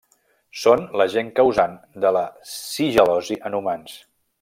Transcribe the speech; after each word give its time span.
Són 0.61 0.81
l'agent 1.01 1.29
causant 1.41 1.77
de 2.07 2.13
la 2.19 2.25
shigel·losi 2.57 3.41
en 3.51 3.63
humans. 3.63 3.99